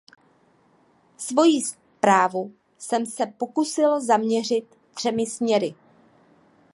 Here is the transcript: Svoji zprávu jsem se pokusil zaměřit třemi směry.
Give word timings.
Svoji 1.17 1.61
zprávu 1.63 2.53
jsem 2.77 3.05
se 3.05 3.25
pokusil 3.25 4.01
zaměřit 4.01 4.77
třemi 4.95 5.25
směry. 5.25 5.75